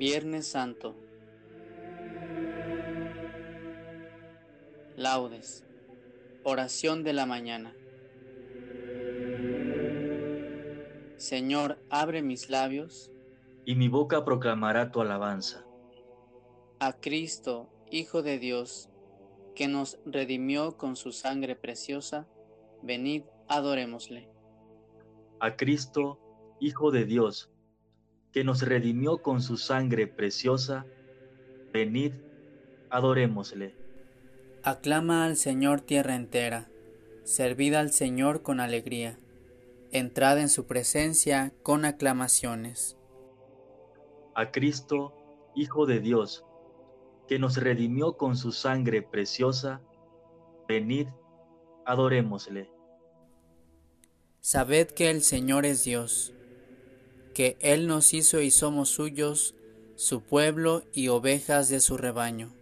Viernes 0.00 0.46
Santo. 0.46 0.96
Laudes. 4.96 5.62
Oración 6.42 7.04
de 7.04 7.12
la 7.12 7.26
mañana. 7.26 7.76
Señor, 11.18 11.84
abre 11.90 12.22
mis 12.22 12.48
labios. 12.48 13.12
Y 13.66 13.74
mi 13.74 13.88
boca 13.88 14.24
proclamará 14.24 14.90
tu 14.90 15.02
alabanza. 15.02 15.66
A 16.78 16.94
Cristo, 16.94 17.68
Hijo 17.90 18.22
de 18.22 18.38
Dios, 18.38 18.88
que 19.54 19.68
nos 19.68 19.98
redimió 20.06 20.78
con 20.78 20.96
su 20.96 21.12
sangre 21.12 21.56
preciosa, 21.56 22.26
venid, 22.80 23.24
adorémosle. 23.48 24.30
A 25.40 25.56
Cristo, 25.56 26.18
Hijo 26.58 26.90
de 26.90 27.04
Dios, 27.04 27.50
que 28.32 28.44
nos 28.44 28.62
redimió 28.62 29.18
con 29.18 29.42
su 29.42 29.56
sangre 29.56 30.06
preciosa, 30.06 30.86
venid, 31.72 32.12
adorémosle. 32.90 33.74
Aclama 34.62 35.24
al 35.24 35.36
Señor 35.36 35.80
tierra 35.80 36.14
entera, 36.14 36.70
servid 37.24 37.74
al 37.74 37.92
Señor 37.92 38.42
con 38.42 38.60
alegría, 38.60 39.18
entrad 39.90 40.38
en 40.38 40.48
su 40.48 40.66
presencia 40.66 41.52
con 41.62 41.84
aclamaciones. 41.84 42.96
A 44.34 44.50
Cristo, 44.50 45.14
Hijo 45.56 45.86
de 45.86 45.98
Dios, 45.98 46.44
que 47.26 47.40
nos 47.40 47.56
redimió 47.56 48.16
con 48.16 48.36
su 48.36 48.52
sangre 48.52 49.02
preciosa, 49.02 49.80
venid, 50.68 51.08
adorémosle. 51.84 52.70
Sabed 54.40 54.88
que 54.88 55.10
el 55.10 55.22
Señor 55.22 55.66
es 55.66 55.84
Dios, 55.84 56.32
Él 57.60 57.86
nos 57.86 58.14
hizo 58.14 58.40
y 58.40 58.50
somos 58.50 58.90
suyos, 58.90 59.54
su 59.96 60.22
pueblo 60.22 60.82
y 60.92 61.08
ovejas 61.08 61.68
de 61.68 61.80
su 61.80 61.96
rebaño. 61.96 62.52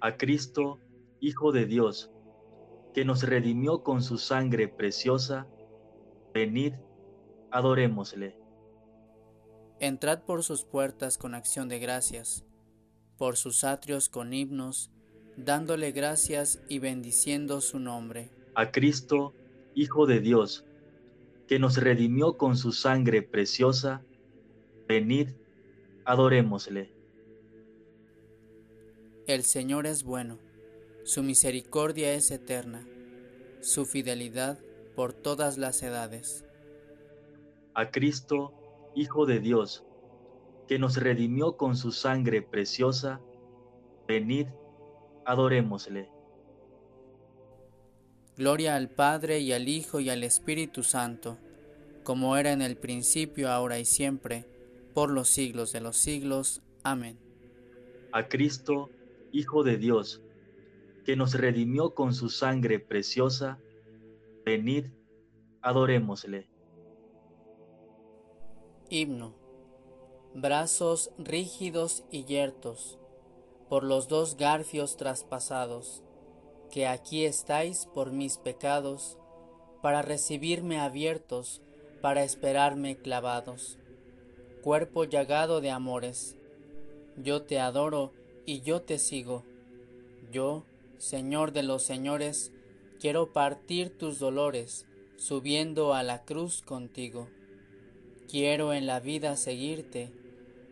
A 0.00 0.16
Cristo, 0.16 0.78
Hijo 1.20 1.52
de 1.52 1.66
Dios, 1.66 2.10
que 2.94 3.04
nos 3.04 3.22
redimió 3.22 3.82
con 3.82 4.02
su 4.02 4.16
sangre 4.16 4.68
preciosa, 4.68 5.46
venid, 6.32 6.74
adorémosle. 7.50 8.36
Entrad 9.80 10.22
por 10.24 10.42
sus 10.42 10.64
puertas 10.64 11.18
con 11.18 11.34
acción 11.34 11.68
de 11.68 11.78
gracias, 11.78 12.44
por 13.18 13.36
sus 13.36 13.64
atrios 13.64 14.08
con 14.08 14.32
himnos, 14.32 14.90
dándole 15.36 15.92
gracias 15.92 16.60
y 16.68 16.78
bendiciendo 16.78 17.60
su 17.60 17.78
nombre. 17.78 18.30
A 18.54 18.70
Cristo, 18.70 19.34
Hijo 19.74 20.06
de 20.06 20.20
Dios, 20.20 20.64
que 21.50 21.58
nos 21.58 21.78
redimió 21.78 22.38
con 22.38 22.56
su 22.56 22.70
sangre 22.70 23.22
preciosa, 23.22 24.04
venid, 24.86 25.30
adorémosle. 26.04 26.94
El 29.26 29.42
Señor 29.42 29.88
es 29.88 30.04
bueno, 30.04 30.38
su 31.02 31.24
misericordia 31.24 32.14
es 32.14 32.30
eterna, 32.30 32.86
su 33.62 33.84
fidelidad 33.84 34.60
por 34.94 35.12
todas 35.12 35.58
las 35.58 35.82
edades. 35.82 36.46
A 37.74 37.90
Cristo, 37.90 38.54
Hijo 38.94 39.26
de 39.26 39.40
Dios, 39.40 39.84
que 40.68 40.78
nos 40.78 40.98
redimió 40.98 41.56
con 41.56 41.76
su 41.76 41.90
sangre 41.90 42.42
preciosa, 42.42 43.20
venid, 44.06 44.46
adorémosle. 45.24 46.12
Gloria 48.40 48.74
al 48.74 48.88
Padre 48.88 49.40
y 49.40 49.52
al 49.52 49.68
Hijo 49.68 50.00
y 50.00 50.08
al 50.08 50.24
Espíritu 50.24 50.82
Santo, 50.82 51.36
como 52.04 52.38
era 52.38 52.52
en 52.52 52.62
el 52.62 52.78
principio, 52.78 53.50
ahora 53.50 53.78
y 53.78 53.84
siempre, 53.84 54.46
por 54.94 55.10
los 55.10 55.28
siglos 55.28 55.72
de 55.72 55.82
los 55.82 55.98
siglos. 55.98 56.62
Amén. 56.82 57.18
A 58.12 58.28
Cristo, 58.28 58.88
Hijo 59.30 59.62
de 59.62 59.76
Dios, 59.76 60.22
que 61.04 61.16
nos 61.16 61.34
redimió 61.34 61.94
con 61.94 62.14
su 62.14 62.30
sangre 62.30 62.78
preciosa, 62.78 63.58
venid, 64.46 64.86
adorémosle. 65.60 66.48
Himno. 68.88 69.34
Brazos 70.34 71.10
rígidos 71.18 72.04
y 72.10 72.24
yertos, 72.24 72.98
por 73.68 73.84
los 73.84 74.08
dos 74.08 74.38
garfios 74.38 74.96
traspasados 74.96 76.02
que 76.70 76.86
aquí 76.86 77.24
estáis 77.24 77.86
por 77.86 78.12
mis 78.12 78.38
pecados, 78.38 79.18
para 79.82 80.02
recibirme 80.02 80.78
abiertos, 80.78 81.60
para 82.00 82.22
esperarme 82.22 82.96
clavados. 82.96 83.78
Cuerpo 84.62 85.04
llagado 85.04 85.60
de 85.60 85.70
amores, 85.70 86.36
yo 87.16 87.42
te 87.42 87.58
adoro 87.58 88.12
y 88.46 88.60
yo 88.60 88.82
te 88.82 88.98
sigo. 88.98 89.44
Yo, 90.30 90.64
Señor 90.98 91.52
de 91.52 91.62
los 91.62 91.82
señores, 91.82 92.52
quiero 93.00 93.32
partir 93.32 93.96
tus 93.96 94.18
dolores, 94.18 94.86
subiendo 95.16 95.94
a 95.94 96.02
la 96.02 96.24
cruz 96.24 96.62
contigo. 96.62 97.28
Quiero 98.28 98.72
en 98.72 98.86
la 98.86 99.00
vida 99.00 99.36
seguirte 99.36 100.12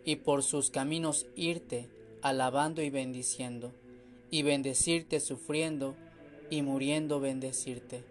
y 0.05 0.17
por 0.17 0.43
sus 0.43 0.71
caminos 0.71 1.27
irte, 1.35 1.89
alabando 2.23 2.83
y 2.83 2.91
bendiciendo 2.91 3.73
y 4.31 4.43
bendecirte 4.43 5.21
sufriendo 5.21 5.97
y 6.51 6.63
muriendo 6.63 7.21
bendecirte. 7.21 8.05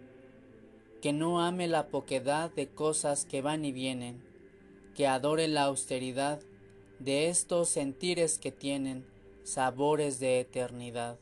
Que 1.01 1.13
no 1.13 1.41
ame 1.41 1.67
la 1.67 1.87
poquedad 1.87 2.51
de 2.51 2.67
cosas 2.67 3.25
que 3.25 3.41
van 3.41 3.65
y 3.65 3.71
vienen, 3.71 4.23
que 4.95 5.07
adore 5.07 5.47
la 5.47 5.63
austeridad 5.63 6.39
de 6.99 7.29
estos 7.29 7.69
sentires 7.69 8.39
que 8.39 8.51
tienen 8.51 9.05
sabores 9.43 10.19
de 10.19 10.39
eternidad, 10.39 11.19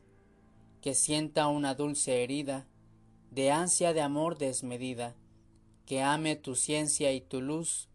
que 0.81 0.93
sienta 0.93 1.47
una 1.47 1.75
dulce 1.75 2.23
herida 2.23 2.67
de 3.31 3.51
ansia 3.51 3.93
de 3.93 4.01
amor 4.01 4.37
desmedida, 4.37 5.15
que 5.85 6.01
ame 6.01 6.37
tu 6.37 6.55
ciencia 6.55 7.11
y 7.11 7.19
tu 7.19 7.41
luz, 7.41 7.89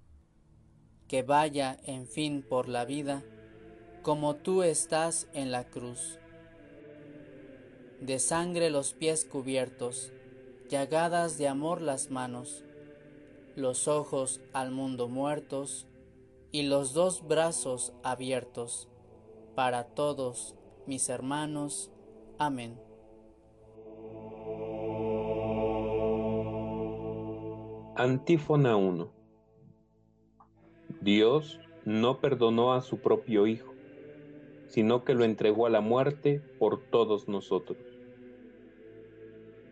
que 1.09 1.23
vaya, 1.23 1.79
en 1.85 2.07
fin, 2.07 2.45
por 2.47 2.69
la 2.69 2.85
vida, 2.85 3.25
como 4.03 4.37
tú 4.37 4.63
estás 4.63 5.27
en 5.33 5.51
la 5.51 5.65
cruz 5.65 6.20
de 8.01 8.19
sangre 8.19 8.71
los 8.71 8.95
pies 8.95 9.25
cubiertos, 9.25 10.13
llagadas 10.69 11.37
de 11.37 11.49
amor 11.49 11.83
las 11.83 12.11
manos, 12.11 12.65
los 13.57 13.89
ojos 13.89 14.41
al 14.53 14.71
mundo 14.71 15.09
muertos 15.09 15.87
y 16.53 16.63
los 16.63 16.95
dos 16.95 17.27
brazos 17.27 17.93
abiertos, 18.03 18.89
para 19.55 19.85
todos 19.85 20.55
mis 20.87 21.09
hermanos. 21.09 21.91
Amén. 22.39 22.81
Antífona 27.97 28.77
1 28.77 29.13
Dios 31.03 31.61
no 31.85 32.21
perdonó 32.21 32.73
a 32.73 32.81
su 32.81 32.99
propio 32.99 33.47
Hijo, 33.47 33.75
sino 34.69 35.05
que 35.05 35.15
lo 35.15 35.25
entregó 35.25 35.67
a 35.67 35.71
la 35.71 35.81
muerte 35.81 36.41
por 36.59 36.81
todos 36.81 37.29
nosotros. 37.29 37.90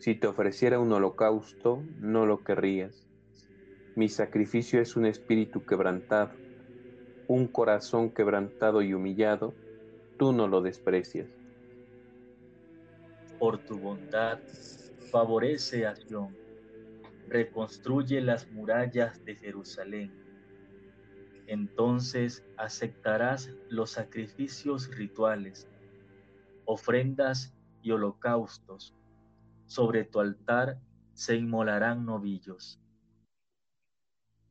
Si 0.00 0.16
te 0.16 0.26
ofreciera 0.26 0.80
un 0.80 0.92
holocausto, 0.92 1.84
no 1.98 2.26
lo 2.26 2.42
querrías. 2.42 3.06
Mi 3.94 4.08
sacrificio 4.08 4.80
es 4.80 4.96
un 4.96 5.06
espíritu 5.06 5.64
quebrantado 5.64 6.40
un 7.30 7.46
corazón 7.46 8.12
quebrantado 8.12 8.82
y 8.82 8.92
humillado, 8.92 9.54
tú 10.16 10.32
no 10.32 10.48
lo 10.48 10.62
desprecias. 10.62 11.28
Por 13.38 13.64
tu 13.64 13.78
bondad, 13.78 14.40
favorece 15.12 15.86
a 15.86 15.94
Sion, 15.94 16.36
reconstruye 17.28 18.20
las 18.20 18.50
murallas 18.50 19.24
de 19.24 19.36
Jerusalén. 19.36 20.12
Entonces 21.46 22.44
aceptarás 22.56 23.48
los 23.68 23.92
sacrificios 23.92 24.90
rituales, 24.96 25.68
ofrendas 26.64 27.54
y 27.80 27.92
holocaustos. 27.92 28.99
Sobre 29.70 30.02
tu 30.02 30.18
altar 30.18 30.80
se 31.14 31.36
inmolarán 31.36 32.04
novillos. 32.04 32.80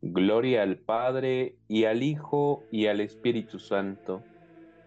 Gloria 0.01 0.63
al 0.63 0.77
Padre 0.77 1.57
y 1.67 1.83
al 1.83 2.03
Hijo 2.03 2.63
y 2.71 2.87
al 2.87 3.01
Espíritu 3.01 3.59
Santo, 3.59 4.23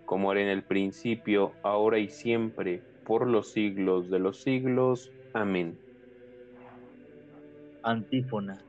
como 0.06 0.32
era 0.32 0.40
en 0.40 0.48
el 0.48 0.64
principio, 0.64 1.52
ahora 1.62 1.98
y 1.98 2.08
siempre, 2.08 2.82
por 3.04 3.26
los 3.26 3.52
siglos 3.52 4.08
de 4.08 4.20
los 4.20 4.40
siglos. 4.40 5.12
Amén. 5.34 5.78
Antífona. 7.82 8.64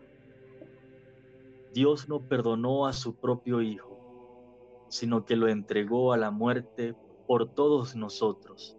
Dios 1.73 2.09
no 2.09 2.27
perdonó 2.27 2.87
a 2.87 2.91
su 2.91 3.15
propio 3.15 3.61
Hijo, 3.61 4.85
sino 4.89 5.23
que 5.23 5.37
lo 5.37 5.47
entregó 5.47 6.11
a 6.11 6.17
la 6.17 6.29
muerte 6.29 6.93
por 7.25 7.53
todos 7.53 7.95
nosotros. 7.95 8.77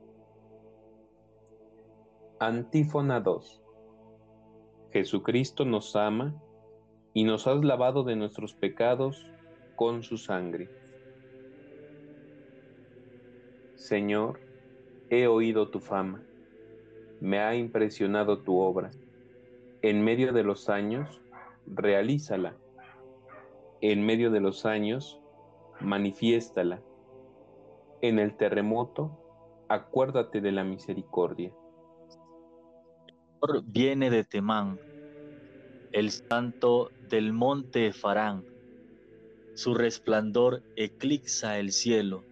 Antífona 2.40 3.20
2. 3.20 3.62
Jesucristo 4.90 5.64
nos 5.64 5.94
ama 5.94 6.34
y 7.12 7.22
nos 7.22 7.46
has 7.46 7.64
lavado 7.64 8.02
de 8.02 8.16
nuestros 8.16 8.54
pecados 8.54 9.30
con 9.76 10.02
su 10.02 10.18
sangre. 10.18 10.68
Señor, 13.76 14.40
he 15.10 15.28
oído 15.28 15.70
tu 15.70 15.78
fama, 15.78 16.24
me 17.20 17.38
ha 17.38 17.54
impresionado 17.54 18.42
tu 18.42 18.58
obra. 18.58 18.90
En 19.82 20.02
medio 20.02 20.32
de 20.32 20.42
los 20.42 20.68
años, 20.68 21.22
realízala. 21.66 22.56
En 23.80 24.04
medio 24.04 24.32
de 24.32 24.40
los 24.40 24.66
años, 24.66 25.20
manifiéstala. 25.80 26.82
En 28.00 28.18
el 28.18 28.36
terremoto, 28.36 29.20
acuérdate 29.68 30.40
de 30.40 30.50
la 30.50 30.64
misericordia. 30.64 31.54
Viene 33.66 34.10
de 34.10 34.24
Temán 34.24 34.78
el 35.94 36.10
santo 36.10 36.90
del 37.08 37.32
monte 37.32 37.92
Farán. 37.92 38.44
Su 39.54 39.74
resplandor 39.74 40.64
eclipsa 40.74 41.60
el 41.60 41.70
cielo. 41.70 42.24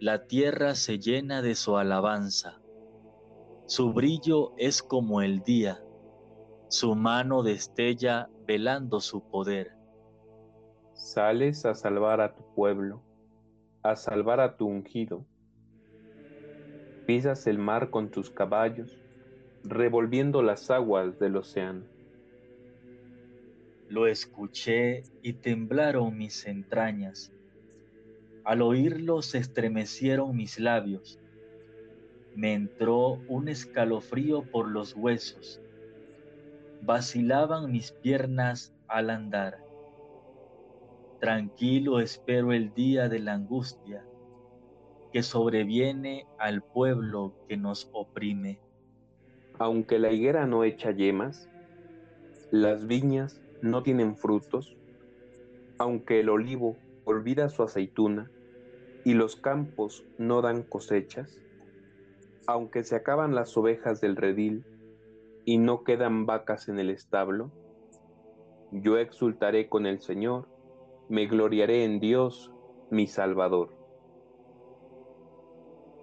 La 0.00 0.26
tierra 0.26 0.74
se 0.74 0.98
llena 0.98 1.40
de 1.40 1.54
su 1.54 1.76
alabanza. 1.76 2.60
Su 3.66 3.92
brillo 3.92 4.54
es 4.56 4.82
como 4.82 5.22
el 5.22 5.44
día. 5.44 5.80
Su 6.68 6.96
mano 6.96 7.44
destella 7.44 8.28
velando 8.44 9.00
su 9.00 9.20
poder. 9.30 9.70
Sales 10.94 11.64
a 11.64 11.76
salvar 11.76 12.20
a 12.20 12.34
tu 12.34 12.42
pueblo, 12.56 13.04
a 13.84 13.94
salvar 13.94 14.40
a 14.40 14.56
tu 14.56 14.66
ungido. 14.66 15.24
Pisas 17.06 17.46
el 17.46 17.58
mar 17.58 17.90
con 17.90 18.10
tus 18.10 18.30
caballos, 18.30 19.00
revolviendo 19.68 20.42
las 20.42 20.70
aguas 20.70 21.18
del 21.18 21.36
océano 21.36 21.84
lo 23.88 24.06
escuché 24.06 25.04
y 25.22 25.32
temblaron 25.34 26.16
mis 26.16 26.46
entrañas. 26.46 27.32
Al 28.44 28.62
oírlo 28.62 29.22
se 29.22 29.38
estremecieron 29.38 30.36
mis 30.36 30.58
labios. 30.60 31.18
Me 32.34 32.52
entró 32.52 33.20
un 33.28 33.48
escalofrío 33.48 34.42
por 34.42 34.68
los 34.68 34.94
huesos. 34.94 35.60
Vacilaban 36.82 37.72
mis 37.72 37.92
piernas 37.92 38.74
al 38.88 39.10
andar. 39.10 39.64
Tranquilo 41.18 41.98
espero 42.00 42.52
el 42.52 42.72
día 42.74 43.08
de 43.08 43.18
la 43.18 43.32
angustia 43.32 44.04
que 45.12 45.22
sobreviene 45.22 46.26
al 46.38 46.62
pueblo 46.62 47.32
que 47.48 47.56
nos 47.56 47.88
oprime. 47.92 48.60
Aunque 49.58 49.98
la 49.98 50.12
higuera 50.12 50.46
no 50.46 50.62
echa 50.62 50.92
yemas, 50.92 51.48
las 52.50 52.86
viñas 52.86 53.40
no 53.60 53.82
tienen 53.82 54.16
frutos, 54.16 54.76
aunque 55.78 56.20
el 56.20 56.28
olivo 56.28 56.76
olvida 57.04 57.48
su 57.48 57.62
aceituna 57.62 58.30
y 59.04 59.14
los 59.14 59.36
campos 59.36 60.04
no 60.16 60.42
dan 60.42 60.62
cosechas, 60.62 61.40
aunque 62.46 62.84
se 62.84 62.96
acaban 62.96 63.34
las 63.34 63.56
ovejas 63.56 64.00
del 64.00 64.16
redil 64.16 64.64
y 65.44 65.58
no 65.58 65.82
quedan 65.82 66.24
vacas 66.24 66.68
en 66.68 66.78
el 66.78 66.90
establo, 66.90 67.50
yo 68.70 68.98
exultaré 68.98 69.68
con 69.68 69.86
el 69.86 70.00
Señor, 70.00 70.48
me 71.08 71.26
gloriaré 71.26 71.84
en 71.84 72.00
Dios, 72.00 72.52
mi 72.90 73.06
Salvador. 73.06 73.74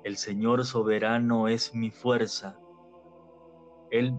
El 0.04 0.18
Señor 0.18 0.66
soberano 0.66 1.48
es 1.48 1.74
mi 1.74 1.90
fuerza. 1.90 2.60
Él, 3.98 4.14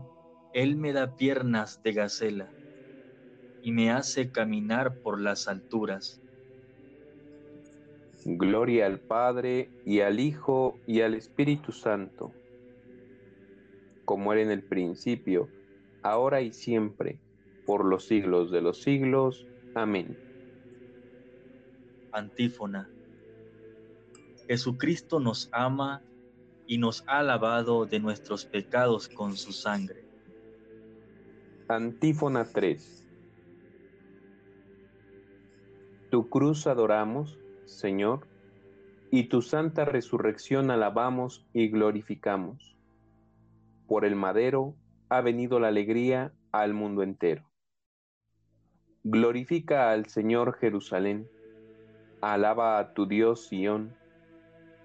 él 0.54 0.76
me 0.76 0.94
da 0.94 1.16
piernas 1.16 1.82
de 1.82 1.92
gacela 1.92 2.50
y 3.60 3.72
me 3.72 3.90
hace 3.90 4.32
caminar 4.32 4.96
por 5.02 5.20
las 5.20 5.48
alturas. 5.48 6.22
Gloria 8.24 8.86
al 8.86 9.00
Padre 9.00 9.68
y 9.84 10.00
al 10.00 10.18
Hijo 10.18 10.78
y 10.86 11.02
al 11.02 11.12
Espíritu 11.12 11.72
Santo, 11.72 12.32
como 14.06 14.32
era 14.32 14.40
en 14.40 14.50
el 14.50 14.62
principio, 14.62 15.46
ahora 16.02 16.40
y 16.40 16.54
siempre, 16.54 17.18
por 17.66 17.84
los 17.84 18.06
siglos 18.06 18.50
de 18.50 18.62
los 18.62 18.80
siglos. 18.80 19.46
Amén. 19.74 20.16
Antífona. 22.12 22.88
Jesucristo 24.48 25.20
nos 25.20 25.50
ama 25.52 26.02
y 26.66 26.78
nos 26.78 27.04
ha 27.06 27.22
lavado 27.22 27.86
de 27.86 28.00
nuestros 28.00 28.44
pecados 28.44 29.08
con 29.08 29.36
su 29.36 29.52
sangre. 29.52 30.04
Antífona 31.68 32.44
3. 32.44 33.08
Tu 36.10 36.28
cruz 36.28 36.66
adoramos, 36.66 37.38
Señor, 37.64 38.26
y 39.10 39.24
tu 39.24 39.42
santa 39.42 39.84
resurrección 39.84 40.70
alabamos 40.70 41.46
y 41.52 41.68
glorificamos. 41.68 42.76
Por 43.86 44.04
el 44.04 44.16
madero 44.16 44.74
ha 45.08 45.20
venido 45.20 45.60
la 45.60 45.68
alegría 45.68 46.32
al 46.52 46.74
mundo 46.74 47.02
entero. 47.02 47.44
Glorifica 49.04 49.90
al 49.90 50.06
Señor 50.06 50.56
Jerusalén, 50.58 51.28
alaba 52.20 52.78
a 52.78 52.92
tu 52.92 53.06
Dios 53.06 53.46
Sión, 53.46 53.94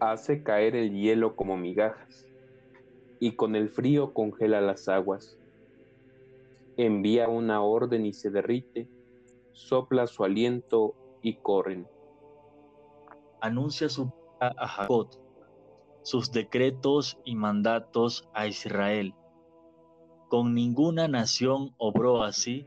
Hace 0.00 0.42
caer 0.42 0.76
el 0.76 0.92
hielo 0.92 1.36
como 1.36 1.56
migajas 1.56 2.26
y 3.20 3.36
con 3.36 3.56
el 3.56 3.70
frío 3.70 4.12
congela 4.12 4.60
las 4.60 4.88
aguas. 4.88 5.38
Envía 6.76 7.28
una 7.28 7.62
orden 7.62 8.04
y 8.04 8.12
se 8.12 8.30
derrite, 8.30 8.88
sopla 9.52 10.06
su 10.06 10.24
aliento 10.24 10.94
y 11.22 11.36
corren. 11.36 11.86
Anuncia 13.40 13.88
su 13.88 14.12
a 14.40 14.66
Jacob, 14.66 15.08
sus 16.02 16.32
decretos 16.32 17.18
y 17.24 17.36
mandatos 17.36 18.28
a 18.34 18.46
Israel. 18.46 19.14
Con 20.28 20.54
ninguna 20.54 21.08
nación 21.08 21.74
obró 21.78 22.24
así, 22.24 22.66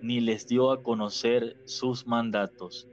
ni 0.00 0.20
les 0.20 0.46
dio 0.46 0.70
a 0.70 0.82
conocer 0.82 1.56
sus 1.64 2.06
mandatos. 2.06 2.88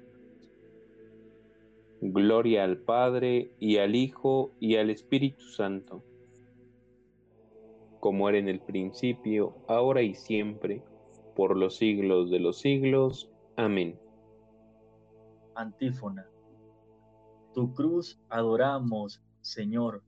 Gloria 2.14 2.64
al 2.64 2.78
Padre 2.78 3.52
y 3.60 3.78
al 3.78 3.96
Hijo 3.96 4.52
y 4.60 4.76
al 4.76 4.90
Espíritu 4.90 5.44
Santo, 5.46 6.04
como 8.00 8.30
era 8.30 8.38
en 8.38 8.48
el 8.48 8.60
principio, 8.60 9.56
ahora 9.68 10.02
y 10.04 10.14
siempre, 10.14 10.84
por 11.36 11.58
los 11.58 11.78
siglos 11.78 12.30
de 12.30 12.40
los 12.40 12.60
siglos. 12.60 13.32
Amén. 13.56 14.00
Antífona. 15.56 16.28
Tu 17.54 17.74
cruz 17.74 18.20
adoramos, 18.30 19.22
Señor, 19.42 20.04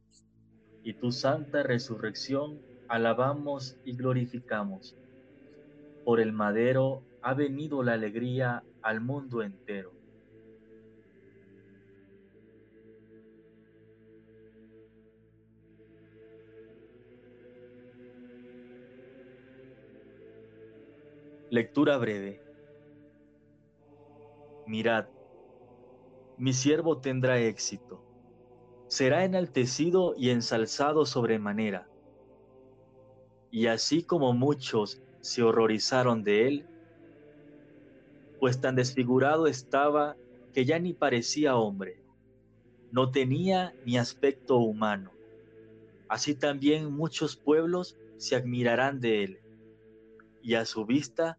y 0.83 0.93
tu 0.93 1.11
santa 1.11 1.63
resurrección 1.63 2.61
alabamos 2.87 3.77
y 3.83 3.95
glorificamos. 3.95 4.95
Por 6.05 6.19
el 6.19 6.31
madero 6.31 7.01
ha 7.21 7.33
venido 7.33 7.81
la 7.81 7.93
alegría 7.93 8.63
al 8.81 9.01
mundo 9.01 9.41
entero. 9.41 9.96
Lectura 21.49 21.97
breve. 21.97 22.41
Mirad, 24.65 25.07
mi 26.37 26.51
siervo 26.51 26.97
tendrá 26.97 27.39
éxito, 27.39 28.03
será 28.87 29.23
enaltecido 29.23 30.13
y 30.17 30.31
ensalzado 30.31 31.05
sobremanera. 31.05 31.87
Y 33.49 33.67
así 33.67 34.03
como 34.03 34.33
muchos 34.33 35.01
se 35.21 35.41
horrorizaron 35.41 36.21
de 36.21 36.47
él, 36.47 36.65
pues 38.41 38.59
tan 38.59 38.75
desfigurado 38.75 39.47
estaba 39.47 40.17
que 40.53 40.65
ya 40.65 40.79
ni 40.79 40.91
parecía 40.91 41.55
hombre, 41.55 42.03
no 42.91 43.09
tenía 43.09 43.73
ni 43.85 43.97
aspecto 43.97 44.57
humano. 44.57 45.13
Así 46.09 46.35
también 46.35 46.91
muchos 46.91 47.37
pueblos 47.37 47.97
se 48.17 48.35
admirarán 48.35 48.99
de 48.99 49.23
él, 49.23 49.39
y 50.47 50.55
a 50.55 50.63
su 50.63 50.85
vista 50.85 51.37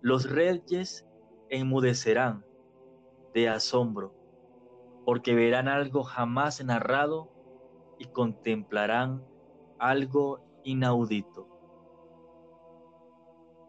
los 0.00 0.30
reyes 0.30 1.04
enmudecerán 1.50 2.46
de 3.34 3.48
asombro, 3.48 4.14
porque 5.04 5.34
verán 5.34 5.66
algo 5.66 6.04
jamás 6.04 6.64
narrado 6.64 7.32
y 7.98 8.04
contemplarán 8.06 9.26
algo 9.80 10.40
inaudito. 10.62 11.48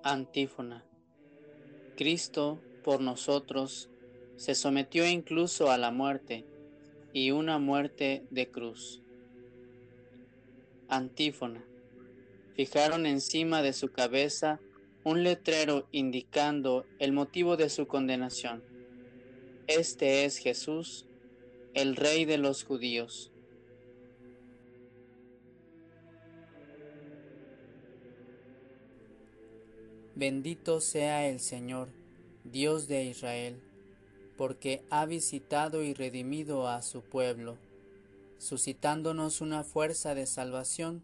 Antífona. 0.04 0.86
Cristo 1.98 2.60
por 2.84 3.02
nosotros 3.02 3.90
se 4.36 4.54
sometió 4.54 5.10
incluso 5.10 5.72
a 5.72 5.80
la 5.80 5.90
muerte 5.90 6.46
y 7.12 7.32
una 7.32 7.58
muerte 7.58 8.28
de 8.30 8.52
cruz. 8.52 9.02
Antífona. 10.90 11.73
Fijaron 12.56 13.06
encima 13.08 13.64
de 13.64 13.74
su 13.74 13.92
cabeza 13.92 14.60
un 15.04 15.24
letrero 15.24 15.88
indicando 15.92 16.86
el 17.00 17.12
motivo 17.12 17.58
de 17.58 17.70
su 17.70 17.88
condenación. 17.88 18.64
Este 19.68 20.26
es 20.26 20.38
Jesús, 20.38 21.08
el 21.74 21.96
Rey 21.96 22.26
de 22.26 22.38
los 22.38 22.64
judíos. 22.64 23.32
Bendito 30.16 30.80
sea 30.80 31.28
el 31.28 31.40
Señor, 31.40 31.90
Dios 32.44 32.88
de 32.88 33.04
Israel, 33.06 33.60
porque 34.38 34.84
ha 34.92 35.08
visitado 35.08 35.82
y 35.82 35.96
redimido 35.96 36.68
a 36.68 36.84
su 36.84 37.02
pueblo, 37.02 37.58
suscitándonos 38.38 39.42
una 39.42 39.64
fuerza 39.64 40.14
de 40.14 40.28
salvación 40.28 41.04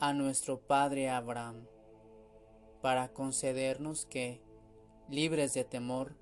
a 0.00 0.12
nuestro 0.12 0.58
padre 0.58 1.08
Abraham, 1.08 1.66
para 2.82 3.12
concedernos 3.12 4.06
que, 4.06 4.40
libres 5.08 5.54
de 5.54 5.64
temor, 5.64 6.14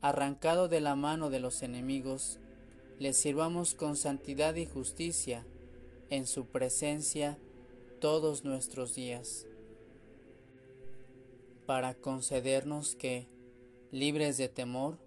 arrancado 0.00 0.68
de 0.68 0.80
la 0.80 0.96
mano 0.96 1.30
de 1.30 1.40
los 1.40 1.62
enemigos, 1.62 2.40
les 2.98 3.16
sirvamos 3.16 3.74
con 3.74 3.96
santidad 3.96 4.54
y 4.56 4.66
justicia 4.66 5.46
en 6.10 6.26
su 6.26 6.46
presencia 6.46 7.38
todos 8.00 8.44
nuestros 8.44 8.94
días 8.94 9.46
para 11.66 11.94
concedernos 11.94 12.96
que, 12.96 13.28
libres 13.90 14.36
de 14.36 14.48
temor, 14.48 14.98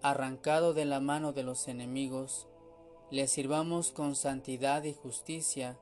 arrancado 0.00 0.74
de 0.74 0.84
la 0.84 1.00
mano 1.00 1.32
de 1.32 1.42
los 1.42 1.68
enemigos, 1.68 2.48
le 3.10 3.26
sirvamos 3.26 3.92
con 3.92 4.14
santidad 4.14 4.84
y 4.84 4.94
justicia 4.94 5.78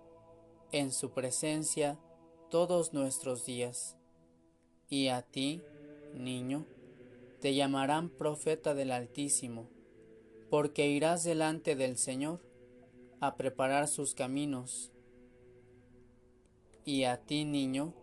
en 0.72 0.92
su 0.92 1.10
presencia 1.10 1.98
todos 2.50 2.92
nuestros 2.92 3.44
días. 3.44 3.96
Y 4.88 5.08
a 5.08 5.22
ti, 5.22 5.62
niño, 6.14 6.66
te 7.40 7.54
llamarán 7.54 8.10
profeta 8.10 8.74
del 8.74 8.90
Altísimo, 8.90 9.68
porque 10.50 10.88
irás 10.88 11.24
delante 11.24 11.76
del 11.76 11.96
Señor 11.96 12.40
a 13.20 13.36
preparar 13.36 13.88
sus 13.88 14.14
caminos. 14.14 14.90
Y 16.84 17.04
a 17.04 17.18
ti, 17.18 17.44
niño, 17.44 17.94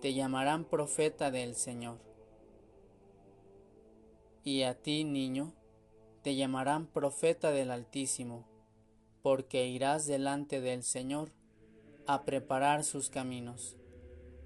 te 0.00 0.12
llamarán 0.14 0.64
profeta 0.64 1.30
del 1.30 1.54
Señor. 1.54 1.98
Y 4.44 4.62
a 4.62 4.74
ti, 4.74 5.04
niño, 5.04 5.54
te 6.22 6.36
llamarán 6.36 6.86
profeta 6.86 7.50
del 7.50 7.70
Altísimo, 7.70 8.46
porque 9.22 9.66
irás 9.66 10.06
delante 10.06 10.60
del 10.60 10.82
Señor 10.82 11.32
a 12.06 12.24
preparar 12.24 12.84
sus 12.84 13.10
caminos, 13.10 13.76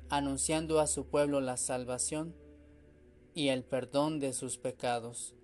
anunciando 0.09 0.81
a 0.81 0.87
su 0.87 1.07
pueblo 1.07 1.41
la 1.41 1.57
salvación 1.57 2.35
y 3.35 3.49
el 3.49 3.65
perdón 3.65 4.19
de 4.19 4.33
sus 4.33 4.59
pecados. 4.59 5.35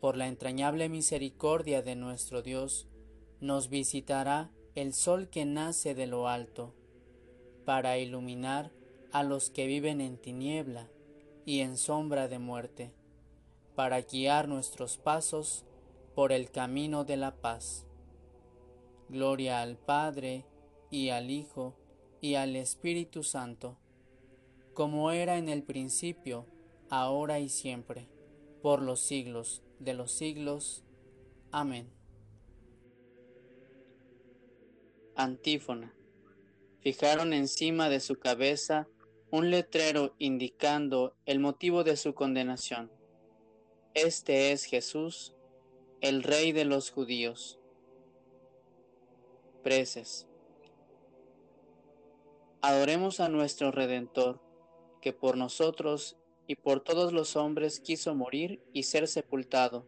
Por 0.00 0.16
la 0.16 0.28
entrañable 0.28 0.88
misericordia 0.88 1.82
de 1.82 1.96
nuestro 1.96 2.42
Dios, 2.42 2.88
nos 3.40 3.68
visitará 3.68 4.50
el 4.74 4.92
sol 4.92 5.28
que 5.28 5.44
nace 5.44 5.94
de 5.94 6.06
lo 6.06 6.28
alto, 6.28 6.74
para 7.64 7.98
iluminar 7.98 8.70
a 9.12 9.22
los 9.22 9.50
que 9.50 9.66
viven 9.66 10.00
en 10.00 10.16
tiniebla 10.16 10.88
y 11.44 11.60
en 11.60 11.76
sombra 11.76 12.28
de 12.28 12.38
muerte, 12.38 12.92
para 13.74 14.02
guiar 14.02 14.48
nuestros 14.48 14.98
pasos 14.98 15.64
por 16.14 16.32
el 16.32 16.50
camino 16.50 17.04
de 17.04 17.16
la 17.16 17.34
paz. 17.36 17.86
Gloria 19.08 19.60
al 19.60 19.76
Padre 19.76 20.44
y 20.90 21.10
al 21.10 21.30
Hijo 21.30 21.76
y 22.20 22.34
al 22.34 22.56
Espíritu 22.56 23.22
Santo, 23.22 23.78
como 24.74 25.10
era 25.10 25.38
en 25.38 25.48
el 25.48 25.62
principio, 25.62 26.46
ahora 26.88 27.40
y 27.40 27.48
siempre, 27.48 28.08
por 28.62 28.82
los 28.82 29.00
siglos 29.00 29.62
de 29.78 29.94
los 29.94 30.12
siglos. 30.12 30.84
Amén. 31.50 31.90
Antífona. 35.16 35.94
Fijaron 36.80 37.32
encima 37.32 37.88
de 37.88 38.00
su 38.00 38.18
cabeza 38.18 38.88
un 39.30 39.50
letrero 39.50 40.14
indicando 40.18 41.14
el 41.26 41.38
motivo 41.38 41.84
de 41.84 41.96
su 41.96 42.14
condenación. 42.14 42.90
Este 43.94 44.52
es 44.52 44.64
Jesús, 44.64 45.34
el 46.00 46.22
Rey 46.22 46.52
de 46.52 46.64
los 46.64 46.90
judíos. 46.90 47.58
Preces. 49.62 50.29
Adoremos 52.62 53.20
a 53.20 53.28
nuestro 53.30 53.70
Redentor, 53.70 54.38
que 55.00 55.14
por 55.14 55.38
nosotros 55.38 56.18
y 56.46 56.56
por 56.56 56.80
todos 56.80 57.12
los 57.12 57.34
hombres 57.36 57.80
quiso 57.80 58.14
morir 58.14 58.62
y 58.74 58.82
ser 58.82 59.08
sepultado, 59.08 59.86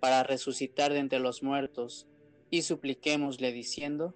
para 0.00 0.22
resucitar 0.22 0.92
de 0.92 1.00
entre 1.00 1.18
los 1.18 1.42
muertos, 1.42 2.06
y 2.50 2.62
supliquémosle 2.62 3.52
diciendo, 3.52 4.14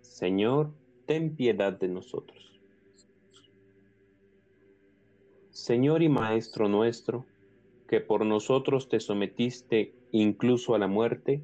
Señor, 0.00 0.72
ten 1.04 1.36
piedad 1.36 1.72
de 1.72 1.88
nosotros. 1.88 2.52
Señor 5.50 6.02
y 6.02 6.08
Maestro 6.08 6.68
nuestro, 6.68 7.26
que 7.86 8.00
por 8.00 8.24
nosotros 8.24 8.88
te 8.88 9.00
sometiste 9.00 9.92
incluso 10.12 10.74
a 10.74 10.78
la 10.78 10.86
muerte, 10.86 11.42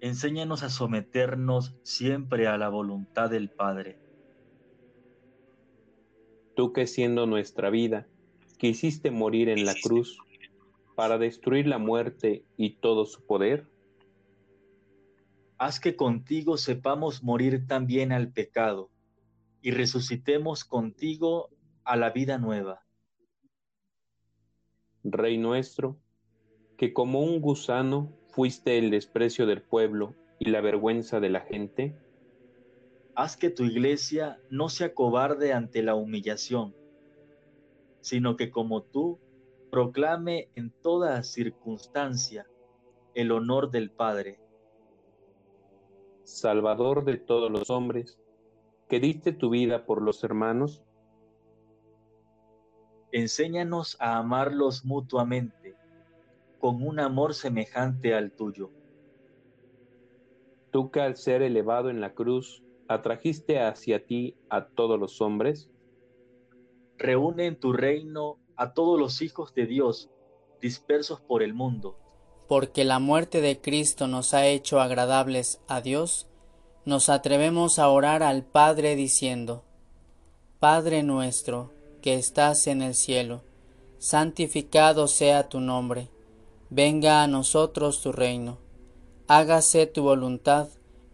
enséñanos 0.00 0.62
a 0.62 0.70
someternos 0.70 1.74
siempre 1.82 2.46
a 2.46 2.58
la 2.58 2.68
voluntad 2.68 3.30
del 3.30 3.50
Padre 3.50 3.98
tú 6.60 6.74
que 6.74 6.86
siendo 6.86 7.24
nuestra 7.24 7.70
vida, 7.70 8.06
quisiste 8.58 9.10
morir 9.10 9.48
en 9.48 9.64
la 9.64 9.74
cruz 9.82 10.18
para 10.94 11.16
destruir 11.16 11.66
la 11.66 11.78
muerte 11.78 12.44
y 12.58 12.76
todo 12.76 13.06
su 13.06 13.24
poder? 13.24 13.66
Haz 15.56 15.80
que 15.80 15.96
contigo 15.96 16.58
sepamos 16.58 17.22
morir 17.22 17.66
también 17.66 18.12
al 18.12 18.30
pecado 18.30 18.90
y 19.62 19.70
resucitemos 19.70 20.64
contigo 20.66 21.48
a 21.84 21.96
la 21.96 22.10
vida 22.10 22.36
nueva. 22.36 22.82
Rey 25.02 25.38
nuestro, 25.38 25.98
que 26.76 26.92
como 26.92 27.20
un 27.20 27.40
gusano 27.40 28.12
fuiste 28.32 28.78
el 28.78 28.90
desprecio 28.90 29.46
del 29.46 29.62
pueblo 29.62 30.14
y 30.38 30.50
la 30.50 30.60
vergüenza 30.60 31.20
de 31.20 31.30
la 31.30 31.40
gente, 31.40 31.96
haz 33.14 33.36
que 33.36 33.50
tu 33.50 33.64
iglesia 33.64 34.40
no 34.50 34.68
se 34.68 34.84
acobarde 34.84 35.52
ante 35.52 35.82
la 35.82 35.94
humillación, 35.94 36.74
sino 38.00 38.36
que 38.36 38.50
como 38.50 38.82
tú 38.82 39.18
proclame 39.70 40.48
en 40.54 40.70
toda 40.70 41.22
circunstancia 41.22 42.46
el 43.14 43.32
honor 43.32 43.70
del 43.70 43.90
Padre. 43.90 44.40
Salvador 46.24 47.04
de 47.04 47.18
todos 47.18 47.50
los 47.50 47.70
hombres, 47.70 48.18
que 48.88 49.00
diste 49.00 49.32
tu 49.32 49.50
vida 49.50 49.84
por 49.84 50.02
los 50.02 50.24
hermanos, 50.24 50.82
enséñanos 53.12 53.96
a 54.00 54.18
amarlos 54.18 54.84
mutuamente, 54.84 55.59
con 56.60 56.86
un 56.86 57.00
amor 57.00 57.34
semejante 57.34 58.14
al 58.14 58.30
tuyo. 58.32 58.70
Tú 60.70 60.90
que 60.90 61.00
al 61.00 61.16
ser 61.16 61.42
elevado 61.42 61.90
en 61.90 62.00
la 62.00 62.14
cruz 62.14 62.62
atrajiste 62.86 63.60
hacia 63.60 64.04
ti 64.04 64.36
a 64.48 64.66
todos 64.66 65.00
los 65.00 65.20
hombres? 65.20 65.70
Reúne 66.98 67.46
en 67.46 67.58
tu 67.58 67.72
reino 67.72 68.38
a 68.56 68.74
todos 68.74 68.98
los 68.98 69.22
hijos 69.22 69.54
de 69.54 69.66
Dios 69.66 70.10
dispersos 70.60 71.20
por 71.20 71.42
el 71.42 71.54
mundo. 71.54 71.96
Porque 72.46 72.84
la 72.84 72.98
muerte 72.98 73.40
de 73.40 73.60
Cristo 73.60 74.06
nos 74.06 74.34
ha 74.34 74.46
hecho 74.46 74.80
agradables 74.80 75.62
a 75.66 75.80
Dios, 75.80 76.28
nos 76.84 77.08
atrevemos 77.08 77.78
a 77.78 77.88
orar 77.88 78.22
al 78.22 78.44
Padre 78.44 78.96
diciendo, 78.96 79.64
Padre 80.58 81.02
nuestro, 81.02 81.72
que 82.02 82.14
estás 82.14 82.66
en 82.66 82.82
el 82.82 82.94
cielo, 82.94 83.42
santificado 83.98 85.06
sea 85.06 85.48
tu 85.48 85.60
nombre, 85.60 86.10
venga 86.70 87.22
a 87.22 87.26
nosotros 87.26 88.00
tu 88.00 88.12
reino, 88.12 88.58
hágase 89.26 89.86
tu 89.86 90.02
voluntad 90.02 90.68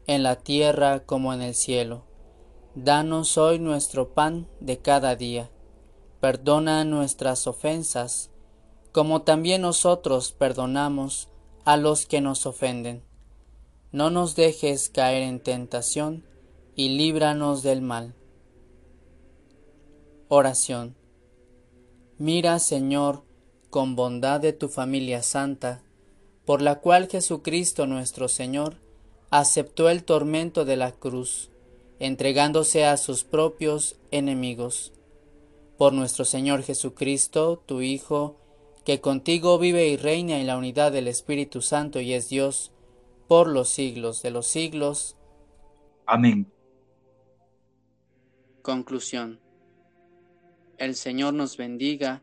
en 0.06 0.22
la 0.22 0.36
tierra 0.36 1.04
como 1.04 1.32
en 1.32 1.42
el 1.42 1.54
cielo. 1.54 2.04
Danos 2.74 3.38
hoy 3.38 3.58
nuestro 3.58 4.12
pan 4.12 4.48
de 4.60 4.78
cada 4.78 5.16
día. 5.16 5.50
Perdona 6.20 6.84
nuestras 6.84 7.46
ofensas, 7.46 8.30
como 8.92 9.22
también 9.22 9.62
nosotros 9.62 10.32
perdonamos 10.32 11.30
a 11.64 11.76
los 11.76 12.06
que 12.06 12.20
nos 12.20 12.46
ofenden. 12.46 13.02
No 13.92 14.10
nos 14.10 14.36
dejes 14.36 14.90
caer 14.90 15.22
en 15.22 15.40
tentación, 15.40 16.24
y 16.74 16.90
líbranos 16.90 17.62
del 17.62 17.80
mal. 17.80 18.14
Oración. 20.28 20.96
Mira, 22.18 22.58
Señor, 22.58 23.25
con 23.76 23.94
bondad 23.94 24.40
de 24.40 24.54
tu 24.54 24.68
familia 24.68 25.22
santa, 25.22 25.82
por 26.46 26.62
la 26.62 26.76
cual 26.76 27.08
Jesucristo 27.10 27.86
nuestro 27.86 28.26
Señor 28.26 28.78
aceptó 29.28 29.90
el 29.90 30.02
tormento 30.02 30.64
de 30.64 30.78
la 30.78 30.92
cruz, 30.92 31.50
entregándose 31.98 32.86
a 32.86 32.96
sus 32.96 33.24
propios 33.24 33.96
enemigos. 34.10 34.94
Por 35.76 35.92
nuestro 35.92 36.24
Señor 36.24 36.62
Jesucristo, 36.62 37.62
tu 37.66 37.82
Hijo, 37.82 38.38
que 38.86 39.02
contigo 39.02 39.58
vive 39.58 39.88
y 39.88 39.98
reina 39.98 40.40
en 40.40 40.46
la 40.46 40.56
unidad 40.56 40.90
del 40.90 41.06
Espíritu 41.06 41.60
Santo 41.60 42.00
y 42.00 42.14
es 42.14 42.30
Dios, 42.30 42.72
por 43.28 43.46
los 43.46 43.68
siglos 43.68 44.22
de 44.22 44.30
los 44.30 44.46
siglos. 44.46 45.18
Amén. 46.06 46.50
Conclusión. 48.62 49.38
El 50.78 50.94
Señor 50.94 51.34
nos 51.34 51.58
bendiga, 51.58 52.22